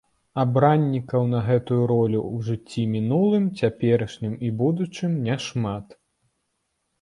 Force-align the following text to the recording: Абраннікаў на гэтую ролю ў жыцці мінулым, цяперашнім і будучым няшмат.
Абраннікаў 0.43 1.27
на 1.33 1.41
гэтую 1.49 1.77
ролю 1.91 2.17
ў 2.21 2.47
жыцці 2.47 2.85
мінулым, 2.95 3.45
цяперашнім 3.61 4.33
і 4.49 4.51
будучым 4.63 5.11
няшмат. 5.29 5.95